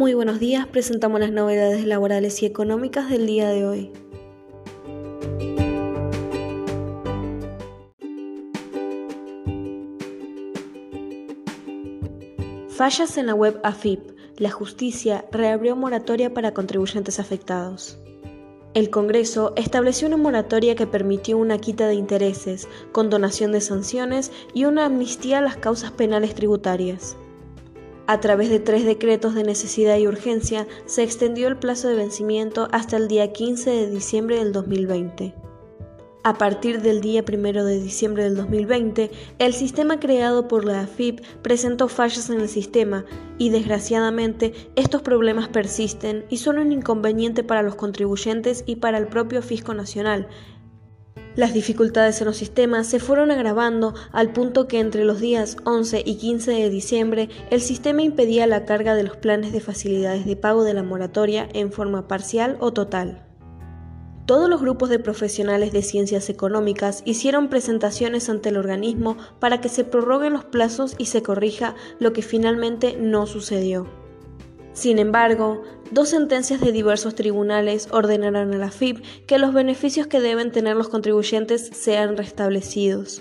[0.00, 3.92] Muy buenos días, presentamos las novedades laborales y económicas del día de hoy.
[12.70, 14.00] Fallas en la web AFIP.
[14.38, 17.98] La justicia reabrió moratoria para contribuyentes afectados.
[18.72, 24.64] El Congreso estableció una moratoria que permitió una quita de intereses, condonación de sanciones y
[24.64, 27.18] una amnistía a las causas penales tributarias.
[28.10, 32.66] A través de tres decretos de necesidad y urgencia, se extendió el plazo de vencimiento
[32.72, 35.32] hasta el día 15 de diciembre del 2020.
[36.24, 41.20] A partir del día 1 de diciembre del 2020, el sistema creado por la AFIP
[41.42, 43.04] presentó fallas en el sistema
[43.38, 49.06] y desgraciadamente estos problemas persisten y son un inconveniente para los contribuyentes y para el
[49.06, 50.26] propio Fisco Nacional,
[51.36, 56.02] las dificultades en los sistemas se fueron agravando al punto que entre los días 11
[56.04, 60.36] y 15 de diciembre el sistema impedía la carga de los planes de facilidades de
[60.36, 63.24] pago de la moratoria en forma parcial o total.
[64.26, 69.68] Todos los grupos de profesionales de ciencias económicas hicieron presentaciones ante el organismo para que
[69.68, 73.86] se prorroguen los plazos y se corrija lo que finalmente no sucedió.
[74.80, 80.22] Sin embargo, dos sentencias de diversos tribunales ordenaron a la FIP que los beneficios que
[80.22, 83.20] deben tener los contribuyentes sean restablecidos.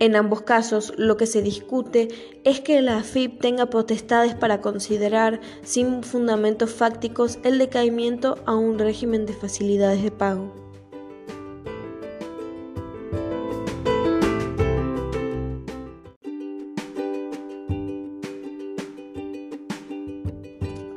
[0.00, 2.08] En ambos casos, lo que se discute
[2.42, 8.80] es que la AFIP tenga potestades para considerar, sin fundamentos fácticos, el decaimiento a un
[8.80, 10.65] régimen de facilidades de pago.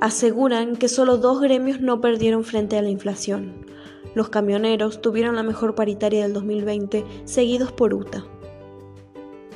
[0.02, 3.66] Aseguran que solo dos gremios no perdieron frente a la inflación.
[4.16, 8.26] Los camioneros tuvieron la mejor paritaria del 2020, seguidos por UTA.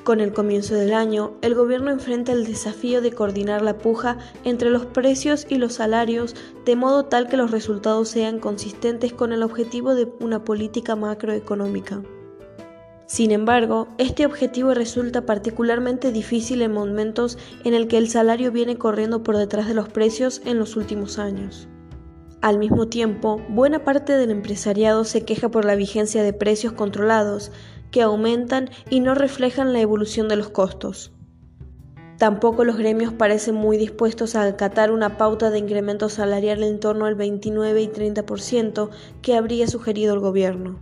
[0.03, 4.69] Con el comienzo del año, el gobierno enfrenta el desafío de coordinar la puja entre
[4.69, 6.35] los precios y los salarios
[6.65, 12.01] de modo tal que los resultados sean consistentes con el objetivo de una política macroeconómica.
[13.05, 18.77] Sin embargo, este objetivo resulta particularmente difícil en momentos en el que el salario viene
[18.77, 21.67] corriendo por detrás de los precios en los últimos años.
[22.41, 27.51] Al mismo tiempo, buena parte del empresariado se queja por la vigencia de precios controlados,
[27.91, 31.11] que aumentan y no reflejan la evolución de los costos.
[32.17, 37.05] Tampoco los gremios parecen muy dispuestos a acatar una pauta de incremento salarial en torno
[37.05, 38.89] al 29 y 30%
[39.21, 40.79] que habría sugerido el gobierno.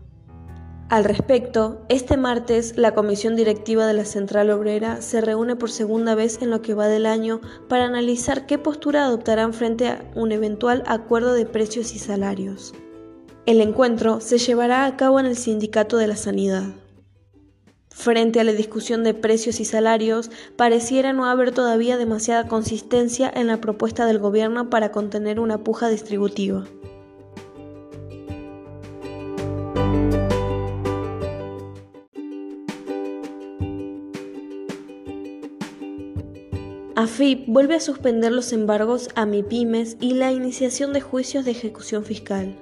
[0.91, 6.15] Al respecto, este martes la Comisión Directiva de la Central Obrera se reúne por segunda
[6.15, 10.33] vez en lo que va del año para analizar qué postura adoptarán frente a un
[10.33, 12.73] eventual acuerdo de precios y salarios.
[13.45, 16.65] El encuentro se llevará a cabo en el Sindicato de la Sanidad.
[17.89, 23.47] Frente a la discusión de precios y salarios, pareciera no haber todavía demasiada consistencia en
[23.47, 26.65] la propuesta del gobierno para contener una puja distributiva.
[37.01, 42.05] AFIP vuelve a suspender los embargos a MIPIMES y la iniciación de juicios de ejecución
[42.05, 42.55] fiscal.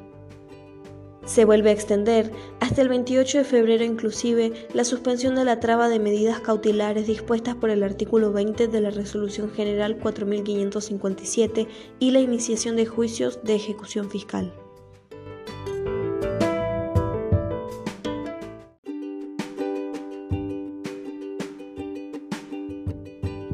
[1.26, 5.90] Se vuelve a extender hasta el 28 de febrero inclusive la suspensión de la traba
[5.90, 11.68] de medidas cautelares dispuestas por el artículo 20 de la Resolución General 4557
[12.00, 14.54] y la iniciación de juicios de ejecución fiscal.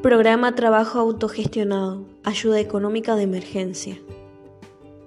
[0.05, 3.99] Programa Trabajo Autogestionado, Ayuda Económica de Emergencia.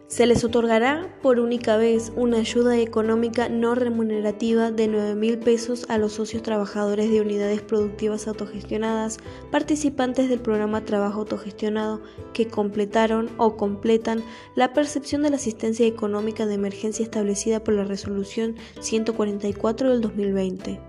[0.08, 5.86] Se les otorgará por única vez una ayuda económica no remunerativa de 9 mil pesos
[5.88, 9.18] a los socios trabajadores de unidades productivas autogestionadas
[9.52, 14.24] participantes del programa Trabajo Autogestionado que completaron o completan
[14.56, 20.87] la percepción de la asistencia económica de emergencia establecida por la Resolución 144 del 2020.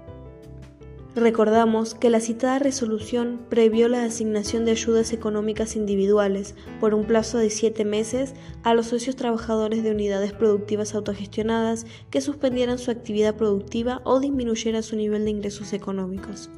[1.16, 7.40] Recordamos que la citada resolución previó la asignación de ayudas económicas individuales por un plazo
[7.40, 13.36] de siete meses a los socios trabajadores de unidades productivas autogestionadas que suspendieran su actividad
[13.36, 16.52] productiva o disminuyeran su nivel de ingresos económicos.